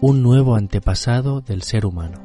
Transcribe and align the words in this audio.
un 0.00 0.22
nuevo 0.22 0.56
antepasado 0.56 1.40
del 1.40 1.62
ser 1.62 1.86
humano. 1.86 2.20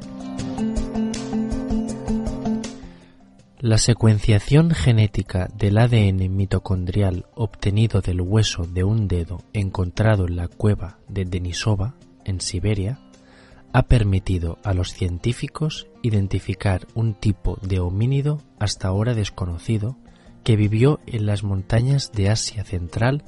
La 3.59 3.77
secuenciación 3.77 4.71
genética 4.71 5.47
del 5.55 5.77
ADN 5.77 6.35
mitocondrial 6.35 7.27
obtenido 7.33 8.01
del 8.01 8.19
hueso 8.19 8.65
de 8.65 8.83
un 8.83 9.07
dedo 9.07 9.41
encontrado 9.53 10.27
en 10.27 10.35
la 10.35 10.47
cueva 10.47 10.97
de 11.07 11.25
Denisova, 11.25 11.95
en 12.25 12.41
Siberia, 12.41 12.99
ha 13.71 13.83
permitido 13.83 14.57
a 14.63 14.73
los 14.73 14.91
científicos 14.91 15.87
identificar 16.01 16.87
un 16.93 17.13
tipo 17.13 17.57
de 17.61 17.79
homínido 17.79 18.41
hasta 18.59 18.89
ahora 18.89 19.13
desconocido 19.13 19.95
que 20.43 20.57
vivió 20.57 20.99
en 21.05 21.25
las 21.25 21.43
montañas 21.43 22.11
de 22.11 22.29
Asia 22.29 22.65
Central 22.65 23.23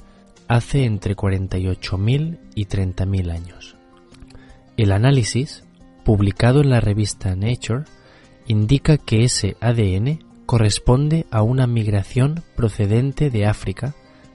hace 0.48 0.84
entre 0.84 1.16
48.000 1.16 2.40
y 2.54 2.66
30.000 2.66 3.32
años. 3.32 3.73
El 4.76 4.90
análisis, 4.92 5.62
publicado 6.04 6.60
en 6.60 6.70
la 6.70 6.80
revista 6.80 7.36
Nature, 7.36 7.84
indica 8.46 8.98
que 8.98 9.24
ese 9.24 9.56
ADN 9.60 10.24
corresponde 10.46 11.26
a 11.30 11.42
una 11.42 11.66
migración 11.66 12.42
procedente 12.56 13.30
de 13.30 13.46
África 13.46 13.94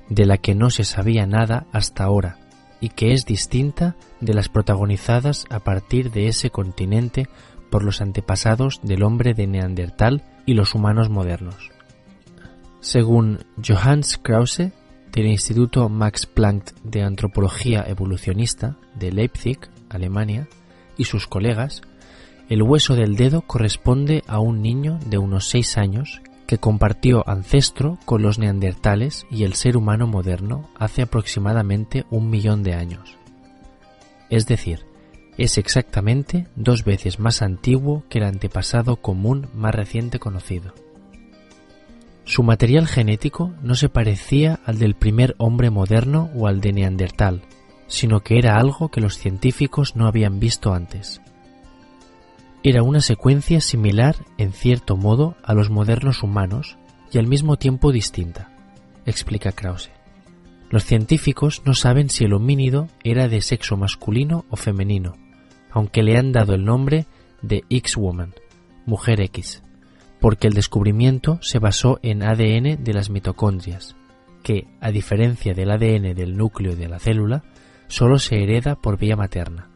de 0.10 0.26
la 0.26 0.38
que 0.38 0.56
no 0.56 0.70
se 0.70 0.84
sabía 0.84 1.26
nada 1.26 1.68
hasta 1.72 2.04
ahora 2.04 2.38
y 2.82 2.90
que 2.90 3.12
es 3.12 3.26
distinta 3.26 3.96
de 4.22 4.34
las 4.34 4.50
protagonizadas 4.50 5.46
a 5.50 5.60
partir 5.60 6.12
de 6.12 6.28
ese 6.28 6.50
continente 6.50 7.28
por 7.70 7.84
los 7.84 8.02
antepasados 8.02 8.80
del 8.82 9.04
hombre 9.04 9.34
de 9.34 9.46
Neandertal 9.46 10.24
y 10.46 10.54
los 10.54 10.74
humanos 10.74 11.10
modernos. 11.10 11.72
Según 12.80 13.46
Johannes 13.66 14.18
Krause, 14.18 14.72
del 15.12 15.27
Instituto 15.27 15.90
Max 15.90 16.26
Planck 16.26 16.73
de 16.84 17.04
Antropología 17.04 17.84
Evolucionista 17.88 18.77
de 18.95 19.12
Leipzig, 19.12 19.59
Alemania, 19.90 20.47
y 20.97 21.06
sus 21.06 21.28
colegas, 21.28 21.81
el 22.50 22.61
hueso 22.61 22.95
del 22.95 23.16
dedo 23.16 23.42
corresponde 23.42 24.23
a 24.28 24.39
un 24.39 24.61
niño 24.61 25.00
de 25.06 25.17
unos 25.17 25.47
seis 25.47 25.78
años 25.78 26.22
que 26.45 26.58
compartió 26.58 27.23
ancestro 27.30 28.00
con 28.06 28.22
los 28.22 28.39
neandertales 28.39 29.25
y 29.30 29.44
el 29.44 29.53
ser 29.53 29.78
humano 29.78 30.08
moderno 30.08 30.69
hace 30.75 31.03
aproximadamente 31.03 32.06
un 32.09 32.30
millón 32.30 32.64
de 32.64 32.73
años. 32.73 33.17
Es 34.30 34.47
decir, 34.47 34.86
es 35.38 35.58
exactamente 35.58 36.47
dos 36.56 36.84
veces 36.84 37.19
más 37.19 37.41
antiguo 37.41 38.03
que 38.09 38.17
el 38.17 38.25
antepasado 38.25 38.97
común 38.97 39.47
más 39.53 39.73
reciente 39.73 40.19
conocido. 40.19 40.73
Su 42.30 42.44
material 42.44 42.85
genético 42.85 43.55
no 43.63 43.73
se 43.73 43.89
parecía 43.89 44.59
al 44.63 44.77
del 44.77 44.94
primer 44.94 45.33
hombre 45.39 45.72
moderno 45.72 46.30
o 46.35 46.45
al 46.45 46.61
de 46.61 46.73
Neandertal, 46.73 47.41
sino 47.88 48.19
que 48.19 48.38
era 48.38 48.58
algo 48.58 48.89
que 48.89 49.02
los 49.02 49.17
científicos 49.17 49.95
no 49.95 50.05
habían 50.05 50.39
visto 50.39 50.75
antes. 50.75 51.23
Era 52.61 52.83
una 52.83 53.02
secuencia 53.02 53.61
similar, 53.61 54.16
en 54.38 54.53
cierto 54.53 54.95
modo, 54.95 55.38
a 55.44 55.55
los 55.55 55.72
modernos 55.72 56.22
humanos 56.22 56.77
y 57.11 57.17
al 57.17 57.25
mismo 57.25 57.57
tiempo 57.57 57.91
distinta, 57.91 58.52
explica 59.07 59.52
Krause. 59.52 59.89
Los 60.69 60.85
científicos 60.85 61.63
no 61.66 61.73
saben 61.73 62.11
si 62.11 62.25
el 62.25 62.33
homínido 62.33 62.89
era 63.03 63.27
de 63.27 63.41
sexo 63.41 63.75
masculino 63.75 64.45
o 64.52 64.55
femenino, 64.55 65.16
aunque 65.72 66.03
le 66.03 66.16
han 66.16 66.31
dado 66.31 66.53
el 66.53 66.63
nombre 66.63 67.07
de 67.41 67.63
X-Woman, 67.72 68.35
mujer 68.85 69.19
X, 69.19 69.63
porque 70.20 70.48
el 70.48 70.53
descubrimiento 70.53 71.39
se 71.42 71.59
basó 71.59 72.00
en 72.03 72.23
ADN 72.23 72.84
de 72.84 72.94
las 72.94 73.09
mitocondrias, 73.09 73.95
que, 74.44 74.67
a 74.81 74.92
diferencia 74.92 75.53
del 75.53 75.72
ADN 75.72 76.14
del 76.14 76.36
núcleo 76.36 76.75
de 76.75 76.88
la 76.88 77.00
célula, 77.00 77.44
solo 77.88 78.20
se 78.20 78.44
hereda 78.44 78.75
por 78.75 78.97
vía 78.97 79.16
materna. 79.16 79.70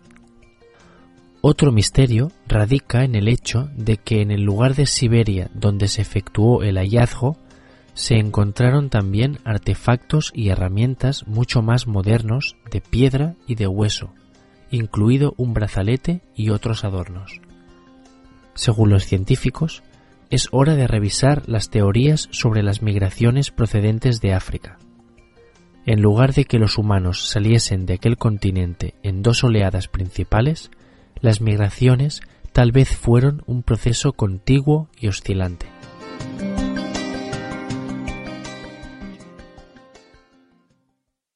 Otro 1.42 1.74
misterio 1.74 2.32
radica 2.48 3.04
en 3.04 3.16
el 3.16 3.28
hecho 3.28 3.70
de 3.76 3.98
que 3.98 4.22
en 4.22 4.32
el 4.32 4.44
lugar 4.44 4.76
de 4.76 4.86
Siberia 4.86 5.50
donde 5.54 5.90
se 5.90 6.02
efectuó 6.02 6.64
el 6.64 6.78
hallazgo 6.78 7.38
se 7.94 8.16
encontraron 8.16 8.90
también 8.90 9.40
artefactos 9.44 10.32
y 10.34 10.50
herramientas 10.50 11.28
mucho 11.28 11.62
más 11.62 11.86
modernos 11.86 12.56
de 12.72 12.82
piedra 12.82 13.36
y 13.46 13.56
de 13.56 13.68
hueso, 13.68 14.14
incluido 14.72 15.34
un 15.38 15.54
brazalete 15.54 16.22
y 16.34 16.50
otros 16.50 16.84
adornos. 16.86 17.42
Según 18.56 18.90
los 18.90 19.06
científicos, 19.06 19.84
es 20.34 20.48
hora 20.50 20.74
de 20.74 20.88
revisar 20.88 21.44
las 21.48 21.70
teorías 21.70 22.28
sobre 22.32 22.64
las 22.64 22.82
migraciones 22.82 23.52
procedentes 23.52 24.20
de 24.20 24.34
África. 24.34 24.80
En 25.86 26.02
lugar 26.02 26.34
de 26.34 26.46
que 26.46 26.58
los 26.58 26.80
humanos 26.80 27.30
saliesen 27.30 27.86
de 27.86 27.94
aquel 27.94 28.18
continente 28.18 28.96
en 29.04 29.22
dos 29.22 29.44
oleadas 29.44 29.88
principales, 29.88 30.72
las 31.22 31.40
migraciones 31.40 32.22
tal 32.52 32.72
vez 32.72 32.98
fueron 32.98 33.44
un 33.46 33.62
proceso 33.62 34.14
contiguo 34.14 34.90
y 35.00 35.08
oscilante. 35.08 35.68